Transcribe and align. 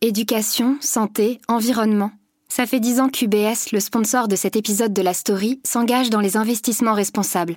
Éducation, 0.00 0.76
santé, 0.80 1.40
environnement. 1.48 2.12
Ça 2.48 2.66
fait 2.66 2.78
dix 2.78 3.00
ans 3.00 3.08
qu'UBS, 3.08 3.72
le 3.72 3.80
sponsor 3.80 4.28
de 4.28 4.36
cet 4.36 4.54
épisode 4.54 4.92
de 4.92 5.02
la 5.02 5.12
story, 5.12 5.60
s'engage 5.64 6.08
dans 6.08 6.20
les 6.20 6.36
investissements 6.36 6.94
responsables. 6.94 7.56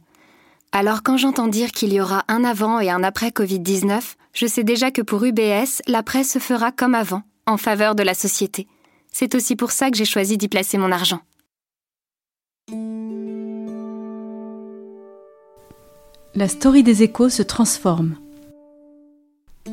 Alors 0.71 1.03
quand 1.03 1.17
j'entends 1.17 1.47
dire 1.47 1.71
qu'il 1.71 1.93
y 1.93 2.01
aura 2.01 2.23
un 2.27 2.43
avant 2.43 2.79
et 2.79 2.89
un 2.89 3.03
après 3.03 3.29
Covid-19, 3.29 4.15
je 4.33 4.47
sais 4.47 4.63
déjà 4.63 4.89
que 4.89 5.03
pour 5.03 5.23
UBS, 5.23 5.83
l'après 5.85 6.23
se 6.23 6.39
fera 6.39 6.71
comme 6.71 6.95
avant, 6.95 7.21
en 7.45 7.57
faveur 7.57 7.93
de 7.93 8.01
la 8.01 8.15
société. 8.15 8.67
C'est 9.11 9.35
aussi 9.35 9.55
pour 9.55 9.69
ça 9.71 9.91
que 9.91 9.97
j'ai 9.97 10.05
choisi 10.05 10.39
d'y 10.39 10.47
placer 10.47 10.79
mon 10.79 10.91
argent. 10.91 11.19
La 16.33 16.47
story 16.47 16.81
des 16.81 17.03
échos 17.03 17.29
se 17.29 17.43
transforme. 17.43 18.15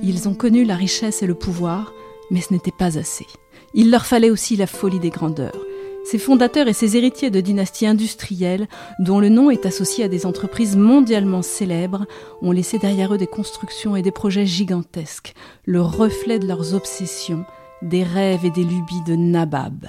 Ils 0.02 0.28
ont 0.28 0.34
connu 0.34 0.66
la 0.66 0.76
richesse 0.76 1.22
et 1.22 1.26
le 1.26 1.34
pouvoir, 1.34 1.94
mais 2.30 2.40
ce 2.40 2.52
n'était 2.52 2.70
pas 2.70 2.98
assez. 2.98 3.26
Il 3.74 3.90
leur 3.90 4.06
fallait 4.06 4.30
aussi 4.30 4.56
la 4.56 4.66
folie 4.66 5.00
des 5.00 5.10
grandeurs. 5.10 5.64
Ces 6.04 6.18
fondateurs 6.18 6.68
et 6.68 6.72
ces 6.72 6.96
héritiers 6.96 7.30
de 7.30 7.40
dynasties 7.40 7.86
industrielles, 7.86 8.66
dont 8.98 9.20
le 9.20 9.28
nom 9.28 9.50
est 9.50 9.66
associé 9.66 10.04
à 10.04 10.08
des 10.08 10.24
entreprises 10.24 10.74
mondialement 10.74 11.42
célèbres, 11.42 12.06
ont 12.40 12.52
laissé 12.52 12.78
derrière 12.78 13.12
eux 13.12 13.18
des 13.18 13.26
constructions 13.26 13.94
et 13.94 14.02
des 14.02 14.10
projets 14.10 14.46
gigantesques, 14.46 15.34
le 15.66 15.82
reflet 15.82 16.38
de 16.38 16.46
leurs 16.46 16.74
obsessions, 16.74 17.44
des 17.82 18.04
rêves 18.04 18.44
et 18.46 18.50
des 18.50 18.64
lubies 18.64 19.02
de 19.06 19.16
Nabab. 19.16 19.88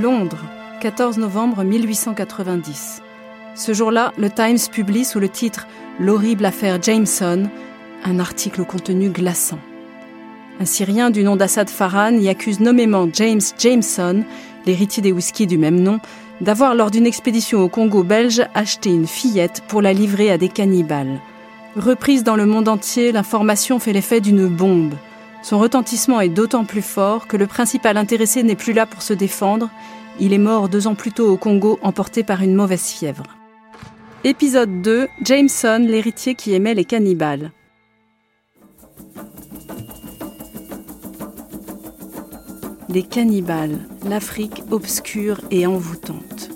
Londres, 0.00 0.44
14 0.80 1.18
novembre 1.18 1.64
1890. 1.64 3.02
Ce 3.54 3.72
jour-là, 3.72 4.12
le 4.16 4.30
Times 4.30 4.58
publie 4.70 5.04
sous 5.04 5.20
le 5.20 5.28
titre 5.28 5.66
L'horrible 6.00 6.44
affaire 6.44 6.82
Jameson 6.82 7.48
un 8.04 8.18
article 8.18 8.62
au 8.62 8.64
contenu 8.64 9.10
glaçant. 9.10 9.58
Un 10.60 10.64
Syrien 10.64 11.10
du 11.10 11.24
nom 11.24 11.36
d'Assad 11.36 11.70
Farhan 11.70 12.18
y 12.18 12.28
accuse 12.28 12.60
nommément 12.60 13.08
James 13.12 13.40
Jameson, 13.58 14.24
l'héritier 14.66 15.02
des 15.02 15.12
whiskies 15.12 15.46
du 15.46 15.58
même 15.58 15.80
nom, 15.80 16.00
d'avoir, 16.40 16.74
lors 16.74 16.90
d'une 16.90 17.06
expédition 17.06 17.60
au 17.60 17.68
Congo 17.68 18.02
belge, 18.02 18.42
acheté 18.54 18.90
une 18.90 19.06
fillette 19.06 19.62
pour 19.68 19.82
la 19.82 19.92
livrer 19.92 20.30
à 20.30 20.38
des 20.38 20.48
cannibales. 20.48 21.20
Reprise 21.76 22.24
dans 22.24 22.36
le 22.36 22.46
monde 22.46 22.68
entier, 22.68 23.12
l'information 23.12 23.78
fait 23.78 23.92
l'effet 23.92 24.20
d'une 24.20 24.46
bombe. 24.46 24.94
Son 25.42 25.58
retentissement 25.58 26.20
est 26.20 26.28
d'autant 26.28 26.64
plus 26.64 26.82
fort 26.82 27.26
que 27.26 27.36
le 27.36 27.46
principal 27.46 27.96
intéressé 27.96 28.42
n'est 28.42 28.54
plus 28.54 28.72
là 28.72 28.86
pour 28.86 29.02
se 29.02 29.14
défendre. 29.14 29.70
Il 30.20 30.32
est 30.32 30.38
mort 30.38 30.68
deux 30.68 30.86
ans 30.86 30.94
plus 30.94 31.12
tôt 31.12 31.32
au 31.32 31.36
Congo, 31.36 31.78
emporté 31.82 32.22
par 32.22 32.42
une 32.42 32.54
mauvaise 32.54 32.84
fièvre. 32.84 33.24
Épisode 34.24 34.82
2 34.82 35.08
Jameson, 35.24 35.78
l'héritier 35.80 36.36
qui 36.36 36.54
aimait 36.54 36.74
les 36.74 36.84
cannibales. 36.84 37.50
Les 42.88 43.02
cannibales, 43.02 43.80
l'Afrique 44.08 44.62
obscure 44.70 45.40
et 45.50 45.66
envoûtante. 45.66 46.50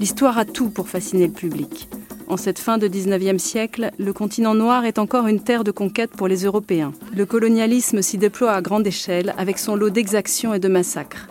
L'histoire 0.00 0.38
a 0.38 0.44
tout 0.44 0.70
pour 0.70 0.88
fasciner 0.88 1.28
le 1.28 1.32
public. 1.32 1.88
En 2.26 2.36
cette 2.36 2.58
fin 2.58 2.78
de 2.78 2.88
19e 2.88 3.38
siècle, 3.38 3.92
le 3.96 4.12
continent 4.12 4.56
noir 4.56 4.84
est 4.84 4.98
encore 4.98 5.28
une 5.28 5.40
terre 5.40 5.62
de 5.62 5.70
conquête 5.70 6.10
pour 6.10 6.26
les 6.26 6.42
Européens. 6.42 6.92
Le 7.14 7.26
colonialisme 7.26 8.02
s'y 8.02 8.18
déploie 8.18 8.54
à 8.54 8.60
grande 8.60 8.88
échelle 8.88 9.34
avec 9.38 9.58
son 9.58 9.76
lot 9.76 9.90
d'exactions 9.90 10.52
et 10.52 10.58
de 10.58 10.68
massacres. 10.68 11.28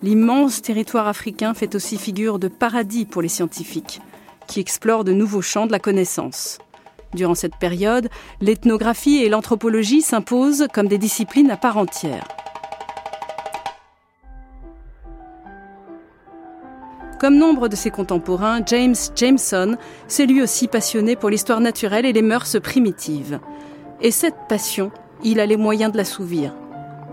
L'immense 0.00 0.62
territoire 0.62 1.08
africain 1.08 1.54
fait 1.54 1.74
aussi 1.74 1.96
figure 1.96 2.38
de 2.38 2.46
paradis 2.46 3.04
pour 3.04 3.20
les 3.20 3.28
scientifiques 3.28 4.00
qui 4.46 4.60
explore 4.60 5.04
de 5.04 5.12
nouveaux 5.12 5.42
champs 5.42 5.66
de 5.66 5.72
la 5.72 5.78
connaissance. 5.78 6.58
Durant 7.14 7.34
cette 7.34 7.56
période, 7.56 8.08
l'ethnographie 8.40 9.22
et 9.22 9.28
l'anthropologie 9.28 10.02
s'imposent 10.02 10.66
comme 10.72 10.88
des 10.88 10.98
disciplines 10.98 11.50
à 11.50 11.56
part 11.56 11.78
entière. 11.78 12.26
Comme 17.20 17.38
nombre 17.38 17.68
de 17.68 17.76
ses 17.76 17.90
contemporains, 17.90 18.60
James 18.66 18.96
Jameson 19.16 19.76
s'est 20.08 20.26
lui 20.26 20.42
aussi 20.42 20.68
passionné 20.68 21.16
pour 21.16 21.30
l'histoire 21.30 21.60
naturelle 21.60 22.04
et 22.04 22.12
les 22.12 22.20
mœurs 22.20 22.60
primitives. 22.60 23.40
Et 24.02 24.10
cette 24.10 24.36
passion, 24.48 24.90
il 25.22 25.40
a 25.40 25.46
les 25.46 25.56
moyens 25.56 25.92
de 25.92 25.96
l'assouvir. 25.96 26.54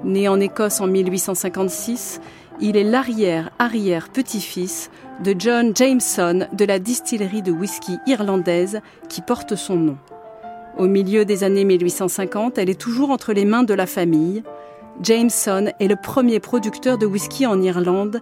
Né 0.03 0.27
en 0.27 0.39
Écosse 0.39 0.81
en 0.81 0.87
1856, 0.87 2.19
il 2.59 2.77
est 2.77 2.83
l'arrière-arrière-petit-fils 2.83 4.91
de 5.23 5.35
John 5.37 5.75
Jameson 5.75 6.47
de 6.51 6.65
la 6.65 6.79
distillerie 6.79 7.41
de 7.41 7.51
whisky 7.51 7.97
irlandaise 8.07 8.81
qui 9.09 9.21
porte 9.21 9.55
son 9.55 9.75
nom. 9.75 9.97
Au 10.77 10.87
milieu 10.87 11.25
des 11.25 11.43
années 11.43 11.65
1850, 11.65 12.57
elle 12.57 12.69
est 12.69 12.79
toujours 12.79 13.11
entre 13.11 13.33
les 13.33 13.45
mains 13.45 13.63
de 13.63 13.73
la 13.73 13.85
famille. 13.85 14.43
Jameson 15.01 15.71
est 15.79 15.87
le 15.87 15.95
premier 15.95 16.39
producteur 16.39 16.97
de 16.97 17.05
whisky 17.05 17.45
en 17.45 17.61
Irlande 17.61 18.19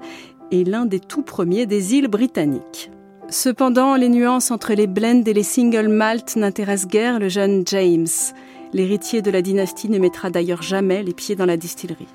et 0.52 0.64
l'un 0.64 0.86
des 0.86 1.00
tout 1.00 1.22
premiers 1.22 1.66
des 1.66 1.96
îles 1.96 2.08
britanniques. 2.08 2.92
Cependant, 3.30 3.96
les 3.96 4.10
nuances 4.10 4.50
entre 4.50 4.74
les 4.74 4.88
blends 4.88 5.24
et 5.26 5.34
les 5.34 5.44
single 5.44 5.88
malt 5.88 6.36
n'intéressent 6.36 6.90
guère 6.90 7.20
le 7.20 7.30
jeune 7.30 7.64
James. 7.68 8.08
L'héritier 8.74 9.22
de 9.22 9.30
la 9.30 9.42
dynastie 9.42 9.90
ne 9.90 10.00
mettra 10.00 10.32
d'ailleurs 10.32 10.64
jamais 10.64 11.04
les 11.04 11.14
pieds 11.14 11.36
dans 11.36 11.46
la 11.46 11.58
distillerie. 11.58 12.08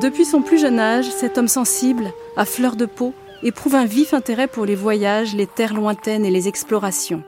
Depuis 0.00 0.24
son 0.24 0.42
plus 0.42 0.60
jeune 0.60 0.78
âge, 0.78 1.10
cet 1.10 1.38
homme 1.38 1.48
sensible, 1.48 2.12
à 2.36 2.44
fleur 2.44 2.76
de 2.76 2.86
peau, 2.86 3.14
éprouve 3.42 3.74
un 3.74 3.84
vif 3.84 4.14
intérêt 4.14 4.46
pour 4.46 4.64
les 4.64 4.76
voyages, 4.76 5.34
les 5.34 5.48
terres 5.48 5.74
lointaines 5.74 6.24
et 6.24 6.30
les 6.30 6.46
explorations. 6.46 7.24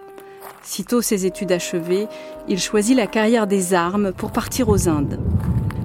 Sitôt 0.62 1.02
ses 1.02 1.26
études 1.26 1.50
achevées, 1.50 2.06
il 2.46 2.60
choisit 2.60 2.96
la 2.96 3.08
carrière 3.08 3.48
des 3.48 3.74
armes 3.74 4.12
pour 4.12 4.30
partir 4.30 4.68
aux 4.68 4.88
Indes. 4.88 5.18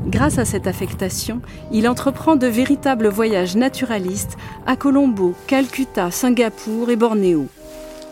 Grâce 0.05 0.37
à 0.37 0.45
cette 0.45 0.67
affectation, 0.67 1.41
il 1.71 1.89
entreprend 1.89 2.35
de 2.35 2.45
véritables 2.45 3.07
voyages 3.07 3.55
naturalistes 3.55 4.37
à 4.67 4.75
Colombo, 4.75 5.33
Calcutta, 5.47 6.11
Singapour 6.11 6.91
et 6.91 6.95
Bornéo. 6.95 7.47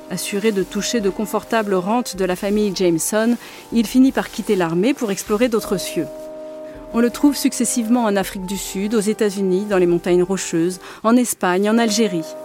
Assuré 0.10 0.52
de 0.52 0.64
toucher 0.64 1.00
de 1.00 1.12
confortables 1.12 1.76
rentes 1.76 2.16
de 2.16 2.26
la 2.26 2.36
famille 2.36 2.76
Jameson, 2.76 3.38
il 3.72 3.86
finit 3.86 4.12
par 4.12 4.32
quitter 4.32 4.56
l'armée 4.56 4.96
pour 4.96 5.12
explorer 5.12 5.48
d'autres 5.48 5.78
cieux. 5.78 6.08
On 6.96 7.00
le 7.00 7.10
trouve 7.10 7.36
successivement 7.36 8.04
en 8.04 8.16
Afrique 8.16 8.46
du 8.46 8.56
Sud, 8.56 8.94
aux 8.94 9.00
États-Unis, 9.00 9.66
dans 9.68 9.80
les 9.80 9.88
montagnes 9.88 10.22
rocheuses, 10.22 10.80
en 11.04 11.16
Espagne, 11.16 11.68
en 11.68 11.80
Algérie. 11.80 12.36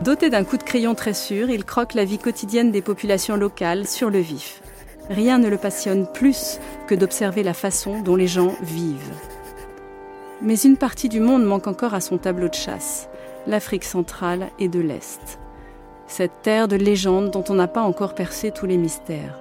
Doté 0.00 0.30
d'un 0.30 0.44
coup 0.44 0.56
de 0.56 0.62
crayon 0.62 0.94
très 0.94 1.12
sûr, 1.12 1.50
il 1.50 1.64
croque 1.64 1.94
la 1.94 2.04
vie 2.04 2.18
quotidienne 2.18 2.70
des 2.70 2.82
populations 2.82 3.36
locales 3.36 3.84
sur 3.84 4.08
le 4.08 4.20
vif. 4.20 4.62
Rien 5.10 5.38
ne 5.38 5.48
le 5.48 5.56
passionne 5.56 6.06
plus 6.06 6.60
que 6.86 6.94
d'observer 6.94 7.42
la 7.42 7.52
façon 7.52 8.00
dont 8.00 8.14
les 8.14 8.28
gens 8.28 8.54
vivent. 8.62 9.12
Mais 10.40 10.60
une 10.60 10.76
partie 10.76 11.08
du 11.08 11.18
monde 11.18 11.44
manque 11.44 11.66
encore 11.66 11.94
à 11.94 12.00
son 12.00 12.16
tableau 12.16 12.48
de 12.48 12.54
chasse, 12.54 13.08
l'Afrique 13.48 13.84
centrale 13.84 14.50
et 14.60 14.68
de 14.68 14.78
l'Est. 14.78 15.40
Cette 16.06 16.42
terre 16.42 16.68
de 16.68 16.76
légende 16.76 17.32
dont 17.32 17.44
on 17.48 17.54
n'a 17.54 17.66
pas 17.66 17.82
encore 17.82 18.14
percé 18.14 18.52
tous 18.52 18.66
les 18.66 18.76
mystères. 18.76 19.40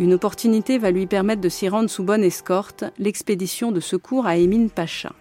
Une 0.00 0.14
opportunité 0.14 0.78
va 0.78 0.92
lui 0.92 1.06
permettre 1.06 1.40
de 1.40 1.48
s'y 1.48 1.68
rendre 1.68 1.90
sous 1.90 2.04
bonne 2.04 2.22
escorte, 2.22 2.84
l'expédition 2.98 3.72
de 3.72 3.80
secours 3.80 4.26
à 4.26 4.36
Emin 4.36 4.68
Pacha. 4.68 5.12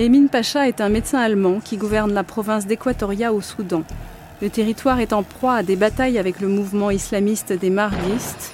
Emin 0.00 0.26
Pacha 0.26 0.66
est 0.66 0.80
un 0.80 0.88
médecin 0.88 1.20
allemand 1.20 1.60
qui 1.60 1.76
gouverne 1.76 2.12
la 2.12 2.24
province 2.24 2.66
d'Équatoria 2.66 3.32
au 3.32 3.40
Soudan. 3.40 3.84
Le 4.42 4.50
territoire 4.50 4.98
est 4.98 5.12
en 5.12 5.22
proie 5.22 5.54
à 5.54 5.62
des 5.62 5.76
batailles 5.76 6.18
avec 6.18 6.40
le 6.40 6.48
mouvement 6.48 6.90
islamiste 6.90 7.52
des 7.52 7.70
Mahdistes. 7.70 8.52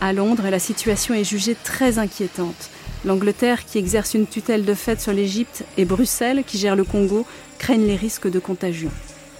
À 0.00 0.12
Londres, 0.12 0.48
la 0.50 0.58
situation 0.58 1.14
est 1.14 1.22
jugée 1.22 1.54
très 1.54 2.00
inquiétante. 2.00 2.70
L'Angleterre, 3.04 3.64
qui 3.64 3.78
exerce 3.78 4.14
une 4.14 4.26
tutelle 4.26 4.64
de 4.64 4.74
fait 4.74 5.00
sur 5.00 5.12
l'Égypte, 5.12 5.64
et 5.78 5.84
Bruxelles, 5.84 6.42
qui 6.44 6.58
gère 6.58 6.76
le 6.76 6.84
Congo, 6.84 7.24
craignent 7.58 7.86
les 7.86 7.96
risques 7.96 8.28
de 8.28 8.40
contagion. 8.40 8.90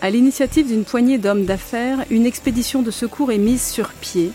À 0.00 0.10
l'initiative 0.10 0.68
d'une 0.68 0.84
poignée 0.84 1.18
d'hommes 1.18 1.44
d'affaires, 1.44 2.04
une 2.10 2.24
expédition 2.24 2.82
de 2.82 2.92
secours 2.92 3.32
est 3.32 3.38
mise 3.38 3.62
sur 3.62 3.88
pied. 3.88 4.30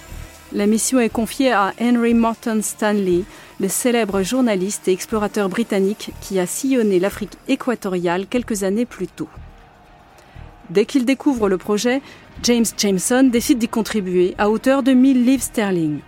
La 0.53 0.65
mission 0.65 0.99
est 1.01 1.09
confiée 1.09 1.51
à 1.51 1.73
Henry 1.81 2.13
Morton 2.13 2.61
Stanley, 2.61 3.23
le 3.59 3.67
célèbre 3.67 4.21
journaliste 4.21 4.87
et 4.87 4.93
explorateur 4.93 5.49
britannique 5.49 6.11
qui 6.21 6.39
a 6.39 6.45
sillonné 6.45 6.99
l'Afrique 6.99 7.37
équatoriale 7.49 8.27
quelques 8.27 8.63
années 8.63 8.85
plus 8.85 9.07
tôt. 9.07 9.27
Dès 10.69 10.85
qu'il 10.85 11.03
découvre 11.03 11.49
le 11.49 11.57
projet, 11.57 12.01
James 12.43 12.65
Jameson 12.77 13.23
décide 13.23 13.57
d'y 13.57 13.67
contribuer 13.67 14.35
à 14.37 14.49
hauteur 14.49 14.83
de 14.83 14.93
1000 14.93 15.25
livres 15.25 15.43
sterling. 15.43 15.99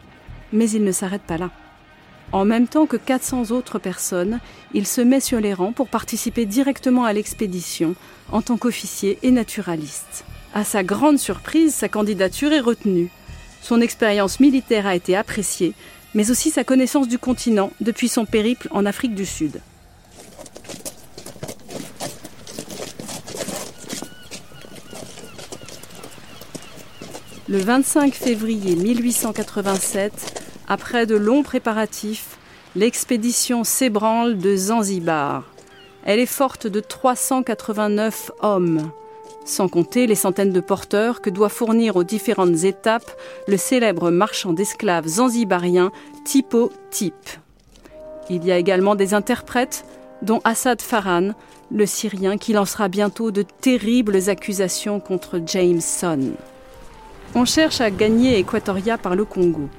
Mais 0.54 0.70
il 0.70 0.86
ne 0.86 0.94
s'arrête 0.94 1.24
pas 1.24 1.38
là. 1.38 1.52
En 2.32 2.46
même 2.46 2.68
temps 2.68 2.86
que 2.86 2.98
400 2.98 3.52
autres 3.52 3.78
personnes, 3.78 4.40
il 4.74 4.88
se 4.88 5.02
met 5.02 5.20
sur 5.20 5.42
les 5.42 5.54
rangs 5.54 5.74
pour 5.74 5.90
participer 5.90 6.46
directement 6.46 7.04
à 7.04 7.12
l'expédition 7.12 7.94
en 8.32 8.42
tant 8.42 8.56
qu'officier 8.56 9.20
et 9.22 9.32
naturaliste. 9.32 10.24
À 10.54 10.64
sa 10.64 10.84
grande 10.84 11.18
surprise, 11.18 11.74
sa 11.74 11.90
candidature 11.90 12.54
est 12.54 12.60
retenue. 12.60 13.10
Son 13.62 13.82
expérience 13.82 14.40
militaire 14.40 14.88
a 14.88 14.96
été 14.96 15.16
appréciée, 15.16 15.74
mais 16.14 16.32
aussi 16.32 16.50
sa 16.50 16.64
connaissance 16.64 17.08
du 17.08 17.20
continent 17.20 17.72
depuis 17.82 18.08
son 18.08 18.26
périple 18.26 18.68
en 18.72 18.86
Afrique 18.86 19.16
du 19.16 19.26
Sud. 19.26 19.62
Le 27.48 27.58
25 27.58 28.14
février 28.14 28.76
1887, 28.76 30.14
après 30.68 31.08
de 31.08 31.16
longs 31.16 31.42
préparatifs, 31.42 32.38
l'expédition 32.76 33.64
s'ébranle 33.64 34.38
de 34.38 34.56
Zanzibar. 34.56 35.44
Elle 36.06 36.20
est 36.20 36.28
forte 36.28 36.68
de 36.68 36.80
389 36.80 38.32
hommes, 38.42 38.92
sans 39.50 39.68
compter 39.68 40.08
les 40.08 40.16
centaines 40.16 40.54
de 40.54 40.60
porteurs 40.60 41.22
que 41.22 41.30
doit 41.30 41.50
fournir 41.50 41.96
aux 41.96 42.04
différentes 42.04 42.64
étapes 42.64 43.12
le 43.48 43.58
célèbre 43.58 44.12
marchand 44.12 44.54
d'esclaves 44.54 45.08
zanzibarien 45.08 45.92
Tipo 46.24 46.72
Tip. 46.92 47.14
Il 48.30 48.46
y 48.46 48.52
a 48.52 48.58
également 48.58 48.96
des 48.96 49.14
interprètes, 49.14 49.86
dont 50.22 50.40
Assad 50.44 50.82
Farhan, 50.82 51.32
le 51.72 51.86
Syrien 51.86 52.38
qui 52.38 52.54
lancera 52.54 52.88
bientôt 52.88 53.32
de 53.32 53.42
terribles 53.42 54.30
accusations 54.30 55.00
contre 55.00 55.42
Jameson. 55.46 56.32
On 57.36 57.46
cherche 57.46 57.82
à 57.82 57.90
gagner 57.90 58.38
Équatoria 58.38 58.98
par 58.98 59.16
le 59.16 59.26
Congo. 59.26 59.70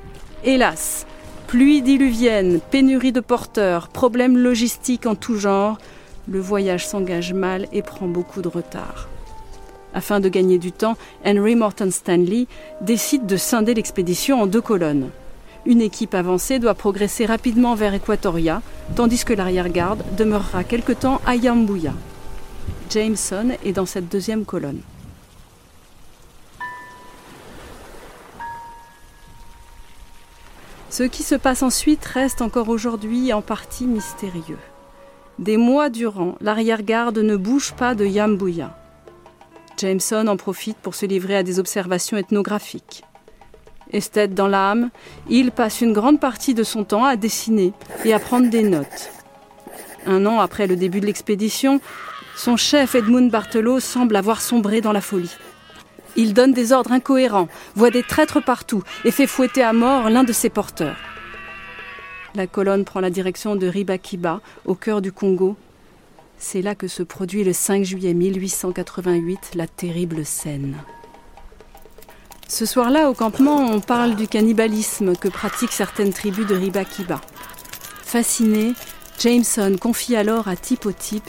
Hélas, 0.45 1.07
pluie 1.47 1.83
diluvienne, 1.83 2.61
pénurie 2.71 3.13
de 3.13 3.21
porteurs, 3.21 3.89
problèmes 3.89 4.39
logistiques 4.39 5.07
en 5.07 5.15
tout 5.15 5.37
genre, 5.37 5.79
le 6.29 6.41
voyage 6.41 6.87
s'engage 6.87 7.33
mal 7.33 7.67
et 7.73 7.83
prend 7.83 8.07
beaucoup 8.07 8.41
de 8.41 8.49
retard. 8.49 9.09
Afin 9.95 10.21
de 10.21 10.29
gagner 10.29 10.59
du 10.59 10.73
temps, 10.73 10.97
Henry 11.25 11.57
Morton 11.57 11.91
Stanley 11.91 12.47
décide 12.81 13.27
de 13.27 13.37
scinder 13.37 13.75
l'expédition 13.75 14.43
en 14.43 14.47
deux 14.47 14.61
colonnes. 14.61 15.11
Une 15.67 15.83
équipe 15.83 16.15
avancée 16.15 16.59
doit 16.59 16.75
progresser 16.75 17.27
rapidement 17.27 17.75
vers 17.75 17.93
Équatoria, 17.93 18.63
tandis 18.97 19.25
que 19.25 19.35
l'arrière-garde 19.35 20.03
demeurera 20.17 20.65
quelque 20.65 20.93
temps 20.93 21.21
à 21.27 21.37
Yambuya. 21.37 21.93
Jameson 22.89 23.51
est 23.65 23.73
dans 23.73 23.87
cette 23.87 24.09
deuxième 24.09 24.45
colonne. 24.45 24.81
Ce 30.89 31.05
qui 31.05 31.23
se 31.23 31.37
passe 31.37 31.63
ensuite 31.63 32.05
reste 32.05 32.43
encore 32.43 32.69
aujourd'hui 32.69 33.33
en 33.33 33.43
partie 33.43 33.87
mystérieux. 33.87 34.59
Des 35.39 35.57
mois 35.57 35.89
durant, 35.89 36.35
l'arrière-garde 36.41 37.19
ne 37.19 37.37
bouge 37.37 37.73
pas 37.73 37.95
de 37.95 38.05
Yambuya. 38.05 38.77
Jameson 39.81 40.27
en 40.27 40.37
profite 40.37 40.77
pour 40.77 40.95
se 40.95 41.07
livrer 41.07 41.37
à 41.37 41.43
des 41.43 41.59
observations 41.59 42.19
ethnographiques. 42.19 43.03
Esthète 43.93 44.35
dans 44.35 44.47
l'âme, 44.47 44.91
il 45.29 45.51
passe 45.53 45.81
une 45.81 45.95
grande 45.95 46.21
partie 46.21 46.55
de 46.55 46.63
son 46.63 46.85
temps 46.85 47.05
à 47.05 47.17
dessiner 47.17 47.73
et 48.05 48.13
à 48.13 48.19
prendre 48.19 48.51
des 48.51 48.63
notes. 48.63 49.11
Un 50.07 50.27
an 50.27 50.39
après 50.39 50.67
le 50.67 50.77
début 50.77 51.01
de 51.01 51.07
l'expédition, 51.07 51.81
son 52.37 52.57
chef 52.57 52.95
Edmund 52.95 53.31
Barthelot 53.31 53.81
semble 53.81 54.17
avoir 54.17 54.43
sombré 54.43 54.81
dans 54.81 54.93
la 54.93 55.01
folie. 55.01 55.35
Il 56.17 56.35
donne 56.35 56.53
des 56.53 56.73
ordres 56.73 56.93
incohérents, 56.93 57.49
voit 57.75 57.91
des 57.91 58.03
traîtres 58.03 58.41
partout 58.41 58.83
et 59.05 59.11
fait 59.11 59.27
fouetter 59.27 59.63
à 59.63 59.73
mort 59.73 60.11
l'un 60.11 60.25
de 60.25 60.33
ses 60.33 60.51
porteurs. 60.51 60.97
La 62.35 62.47
colonne 62.47 62.85
prend 62.85 63.01
la 63.01 63.11
direction 63.11 63.57
de 63.57 63.67
Ribakiba, 63.67 64.41
au 64.67 64.75
cœur 64.75 65.01
du 65.01 65.11
Congo. 65.11 65.57
C'est 66.43 66.63
là 66.63 66.75
que 66.75 66.89
se 66.89 67.03
produit 67.03 67.45
le 67.45 67.53
5 67.53 67.85
juillet 67.85 68.15
1888 68.15 69.51
la 69.57 69.67
terrible 69.67 70.25
scène. 70.25 70.75
Ce 72.49 72.65
soir-là, 72.65 73.11
au 73.11 73.15
campement, 73.15 73.59
on 73.59 73.81
parle 73.81 74.17
du 74.17 74.27
cannibalisme 74.27 75.15
que 75.15 75.29
pratiquent 75.29 75.71
certaines 75.71 76.15
tribus 76.15 76.47
de 76.47 76.55
Ribakiba. 76.55 77.21
Fasciné, 78.03 78.73
Jameson 79.19 79.77
confie 79.79 80.17
alors 80.17 80.49
à 80.49 80.57
Tipo 80.57 80.93
Tip 80.93 81.23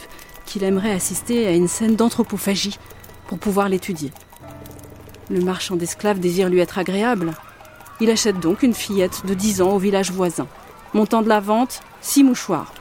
qu'il 0.46 0.64
aimerait 0.64 0.92
assister 0.92 1.46
à 1.46 1.52
une 1.52 1.68
scène 1.68 1.94
d'anthropophagie 1.94 2.78
pour 3.26 3.38
pouvoir 3.38 3.68
l'étudier. 3.68 4.12
Le 5.28 5.42
marchand 5.42 5.76
d'esclaves 5.76 6.20
désire 6.20 6.48
lui 6.48 6.60
être 6.60 6.78
agréable. 6.78 7.34
Il 8.00 8.10
achète 8.10 8.40
donc 8.40 8.62
une 8.62 8.74
fillette 8.74 9.26
de 9.26 9.34
10 9.34 9.60
ans 9.60 9.72
au 9.72 9.78
village 9.78 10.10
voisin. 10.10 10.48
Montant 10.94 11.20
de 11.20 11.28
la 11.28 11.40
vente, 11.40 11.80
six 12.00 12.24
mouchoirs. 12.24 12.72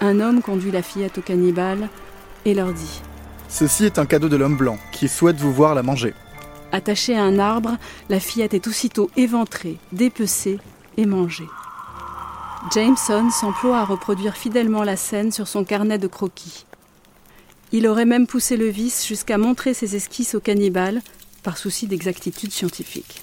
Un 0.00 0.20
homme 0.20 0.42
conduit 0.42 0.70
la 0.70 0.82
fillette 0.82 1.18
au 1.18 1.22
cannibale 1.22 1.88
et 2.44 2.52
leur 2.52 2.72
dit 2.72 3.00
Ceci 3.48 3.84
est 3.84 3.98
un 3.98 4.06
cadeau 4.06 4.28
de 4.28 4.36
l'homme 4.36 4.56
blanc 4.56 4.78
qui 4.92 5.08
souhaite 5.08 5.36
vous 5.36 5.52
voir 5.52 5.74
la 5.74 5.82
manger. 5.82 6.12
Attachée 6.72 7.16
à 7.16 7.22
un 7.22 7.38
arbre, 7.38 7.76
la 8.10 8.20
fillette 8.20 8.52
est 8.52 8.66
aussitôt 8.66 9.10
éventrée, 9.16 9.78
dépecée 9.92 10.58
et 10.96 11.06
mangée. 11.06 11.48
Jameson 12.74 13.30
s'emploie 13.30 13.78
à 13.78 13.84
reproduire 13.84 14.36
fidèlement 14.36 14.82
la 14.82 14.96
scène 14.96 15.32
sur 15.32 15.48
son 15.48 15.64
carnet 15.64 15.98
de 15.98 16.08
croquis. 16.08 16.66
Il 17.72 17.86
aurait 17.86 18.04
même 18.04 18.26
poussé 18.26 18.56
le 18.56 18.66
vice 18.66 19.06
jusqu'à 19.06 19.38
montrer 19.38 19.72
ses 19.72 19.96
esquisses 19.96 20.34
au 20.34 20.40
cannibale 20.40 21.00
par 21.42 21.56
souci 21.56 21.86
d'exactitude 21.86 22.52
scientifique. 22.52 23.22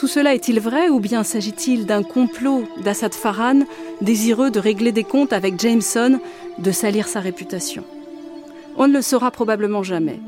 Tout 0.00 0.08
cela 0.08 0.34
est-il 0.34 0.60
vrai 0.60 0.88
ou 0.88 0.98
bien 0.98 1.22
s'agit-il 1.24 1.84
d'un 1.84 2.02
complot 2.02 2.64
d'Assad 2.82 3.12
Farhan 3.12 3.66
désireux 4.00 4.50
de 4.50 4.58
régler 4.58 4.92
des 4.92 5.04
comptes 5.04 5.34
avec 5.34 5.60
Jameson, 5.60 6.20
de 6.56 6.70
salir 6.70 7.06
sa 7.06 7.20
réputation? 7.20 7.84
On 8.78 8.88
ne 8.88 8.94
le 8.94 9.02
saura 9.02 9.30
probablement 9.30 9.82
jamais. 9.82 10.18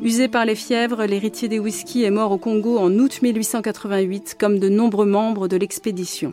Usé 0.00 0.28
par 0.28 0.46
les 0.46 0.54
fièvres, 0.54 1.04
l'héritier 1.04 1.48
des 1.48 1.58
whisky 1.58 2.02
est 2.02 2.10
mort 2.10 2.32
au 2.32 2.38
Congo 2.38 2.78
en 2.78 2.90
août 2.94 3.20
1888, 3.20 4.36
comme 4.40 4.58
de 4.58 4.70
nombreux 4.70 5.04
membres 5.04 5.48
de 5.48 5.58
l'expédition. 5.58 6.32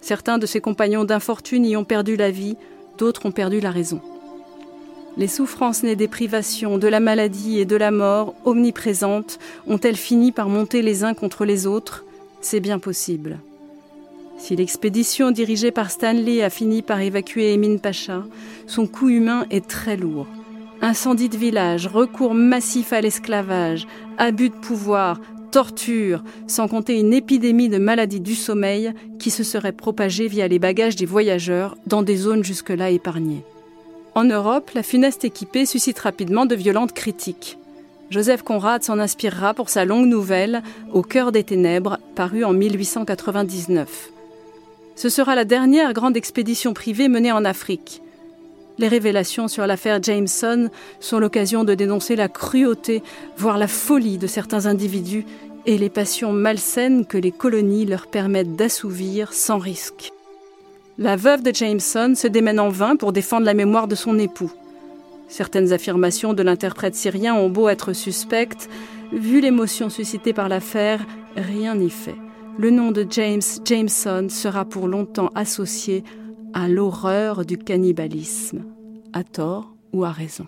Certains 0.00 0.38
de 0.38 0.46
ses 0.46 0.60
compagnons 0.60 1.04
d'infortune 1.04 1.64
y 1.64 1.76
ont 1.76 1.84
perdu 1.84 2.16
la 2.16 2.32
vie, 2.32 2.56
d'autres 2.98 3.26
ont 3.26 3.30
perdu 3.30 3.60
la 3.60 3.70
raison. 3.70 4.00
Les 5.16 5.28
souffrances 5.28 5.84
nées 5.84 5.94
des 5.94 6.08
privations, 6.08 6.78
de 6.78 6.88
la 6.88 6.98
maladie 6.98 7.60
et 7.60 7.64
de 7.64 7.76
la 7.76 7.92
mort, 7.92 8.34
omniprésentes, 8.44 9.38
ont-elles 9.68 9.94
fini 9.94 10.32
par 10.32 10.48
monter 10.48 10.82
les 10.82 11.04
uns 11.04 11.14
contre 11.14 11.44
les 11.44 11.68
autres? 11.68 12.04
C'est 12.40 12.60
bien 12.60 12.78
possible. 12.78 13.38
Si 14.38 14.54
l'expédition 14.54 15.32
dirigée 15.32 15.72
par 15.72 15.90
Stanley 15.90 16.42
a 16.42 16.50
fini 16.50 16.82
par 16.82 17.00
évacuer 17.00 17.54
Emin 17.54 17.78
Pacha, 17.78 18.24
son 18.66 18.86
coût 18.86 19.08
humain 19.08 19.46
est 19.50 19.66
très 19.66 19.96
lourd. 19.96 20.26
Incendie 20.80 21.28
de 21.28 21.36
village, 21.36 21.88
recours 21.88 22.34
massif 22.34 22.92
à 22.92 23.00
l'esclavage, 23.00 23.88
abus 24.16 24.50
de 24.50 24.54
pouvoir, 24.54 25.20
torture, 25.50 26.22
sans 26.46 26.68
compter 26.68 27.00
une 27.00 27.12
épidémie 27.12 27.68
de 27.68 27.78
maladies 27.78 28.20
du 28.20 28.36
sommeil 28.36 28.92
qui 29.18 29.30
se 29.30 29.42
serait 29.42 29.72
propagée 29.72 30.28
via 30.28 30.46
les 30.46 30.60
bagages 30.60 30.94
des 30.94 31.06
voyageurs 31.06 31.76
dans 31.86 32.02
des 32.02 32.16
zones 32.16 32.44
jusque-là 32.44 32.90
épargnées. 32.90 33.44
En 34.14 34.24
Europe, 34.24 34.70
la 34.74 34.84
funeste 34.84 35.24
équipée 35.24 35.66
suscite 35.66 35.98
rapidement 35.98 36.46
de 36.46 36.54
violentes 36.54 36.92
critiques. 36.92 37.58
Joseph 38.10 38.42
Conrad 38.42 38.82
s'en 38.82 38.98
inspirera 38.98 39.52
pour 39.52 39.68
sa 39.68 39.84
longue 39.84 40.06
nouvelle 40.06 40.62
Au 40.92 41.02
cœur 41.02 41.30
des 41.30 41.44
ténèbres, 41.44 41.98
parue 42.14 42.42
en 42.42 42.54
1899. 42.54 44.10
Ce 44.96 45.08
sera 45.10 45.34
la 45.34 45.44
dernière 45.44 45.92
grande 45.92 46.16
expédition 46.16 46.72
privée 46.72 47.08
menée 47.08 47.32
en 47.32 47.44
Afrique. 47.44 48.02
Les 48.78 48.88
révélations 48.88 49.46
sur 49.46 49.66
l'affaire 49.66 50.02
Jameson 50.02 50.70
sont 51.00 51.18
l'occasion 51.18 51.64
de 51.64 51.74
dénoncer 51.74 52.16
la 52.16 52.28
cruauté, 52.28 53.02
voire 53.36 53.58
la 53.58 53.68
folie 53.68 54.18
de 54.18 54.26
certains 54.26 54.66
individus 54.66 55.26
et 55.66 55.76
les 55.76 55.90
passions 55.90 56.32
malsaines 56.32 57.04
que 57.04 57.18
les 57.18 57.32
colonies 57.32 57.84
leur 57.84 58.06
permettent 58.06 58.56
d'assouvir 58.56 59.34
sans 59.34 59.58
risque. 59.58 60.12
La 60.96 61.16
veuve 61.16 61.42
de 61.42 61.54
Jameson 61.54 62.14
se 62.16 62.26
démène 62.26 62.58
en 62.58 62.70
vain 62.70 62.96
pour 62.96 63.12
défendre 63.12 63.44
la 63.44 63.54
mémoire 63.54 63.86
de 63.86 63.94
son 63.94 64.18
époux. 64.18 64.50
Certaines 65.28 65.72
affirmations 65.72 66.32
de 66.32 66.42
l'interprète 66.42 66.94
syrien 66.94 67.34
ont 67.34 67.50
beau 67.50 67.68
être 67.68 67.92
suspectes, 67.92 68.68
vu 69.12 69.40
l'émotion 69.40 69.90
suscitée 69.90 70.32
par 70.32 70.48
l'affaire, 70.48 71.06
rien 71.36 71.74
n'y 71.74 71.90
fait. 71.90 72.16
Le 72.58 72.70
nom 72.70 72.90
de 72.90 73.06
James 73.08 73.42
Jameson 73.64 74.28
sera 74.30 74.64
pour 74.64 74.88
longtemps 74.88 75.30
associé 75.34 76.02
à 76.54 76.66
l'horreur 76.66 77.44
du 77.44 77.58
cannibalisme, 77.58 78.64
à 79.12 79.22
tort 79.22 79.74
ou 79.92 80.04
à 80.04 80.10
raison. 80.10 80.46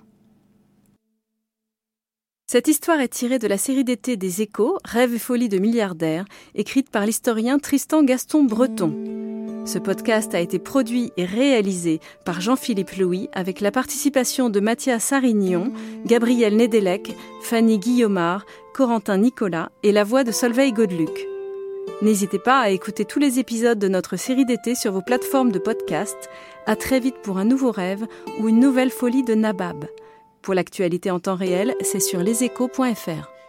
Cette 2.51 2.67
histoire 2.67 3.01
est 3.01 3.09
tirée 3.09 3.39
de 3.39 3.47
la 3.47 3.59
série 3.59 3.85
d'été 3.85 4.17
des 4.17 4.43
Échos, 4.43 4.79
Rêve 4.85 5.15
et 5.15 5.21
folie 5.21 5.49
de 5.49 5.59
milliardaires, 5.59 6.25
écrite 6.57 6.91
par 6.91 7.07
l'historien 7.07 7.61
Tristan 7.61 8.03
Gaston 8.03 8.43
Breton. 8.43 9.20
Ce 9.71 9.79
podcast 9.79 10.35
a 10.35 10.41
été 10.41 10.59
produit 10.59 11.13
et 11.17 11.25
réalisé 11.25 12.01
par 12.25 12.41
Jean-Philippe 12.41 12.97
Louis 12.97 13.29
avec 13.33 13.61
la 13.61 13.71
participation 13.71 14.51
de 14.51 14.59
Mathias 14.59 15.05
Sarignon, 15.05 15.73
Gabriel 16.05 16.57
Nedelec, 16.57 17.15
Fanny 17.41 17.79
Guillaumard, 17.79 18.47
Corentin 18.75 19.19
Nicolas 19.19 19.71
et 19.85 19.93
la 19.93 20.03
voix 20.03 20.25
de 20.25 20.33
Solveig 20.33 20.73
Godeluc. 20.73 21.25
N'hésitez 22.03 22.41
pas 22.41 22.59
à 22.59 22.71
écouter 22.71 23.05
tous 23.05 23.21
les 23.21 23.39
épisodes 23.39 23.79
de 23.79 23.87
notre 23.87 24.17
série 24.17 24.45
d'été 24.45 24.75
sur 24.75 24.91
vos 24.91 25.03
plateformes 25.03 25.53
de 25.53 25.61
podcast. 25.61 26.29
À 26.67 26.75
très 26.75 26.99
vite 26.99 27.23
pour 27.23 27.39
un 27.39 27.45
nouveau 27.45 27.71
rêve 27.71 28.05
ou 28.41 28.49
une 28.49 28.59
nouvelle 28.59 28.91
folie 28.91 29.23
de 29.23 29.37
Nabab. 29.37 29.85
Pour 30.43 30.55
l'actualité 30.55 31.13
en 31.13 31.21
temps 31.21 31.37
réel, 31.37 31.77
c'est 31.83 32.01
sur 32.01 32.19
leséchos.fr. 32.19 33.40